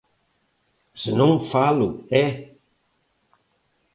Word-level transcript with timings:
Se 1.01 1.11
non, 1.19 1.31
falo, 1.51 1.87
¡eh! 2.23 2.31